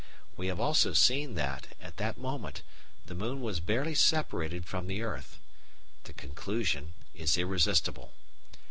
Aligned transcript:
We 0.35 0.47
have 0.47 0.59
also 0.59 0.93
seen 0.93 1.35
that, 1.35 1.75
at 1.79 1.97
that 1.97 2.17
moment, 2.17 2.63
the 3.05 3.13
moon 3.13 3.39
was 3.39 3.59
barely 3.59 3.93
separated 3.93 4.65
from 4.65 4.87
the 4.87 5.03
earth. 5.03 5.37
The 6.05 6.13
conclusion 6.13 6.95
is 7.13 7.37
irresistible. 7.37 8.11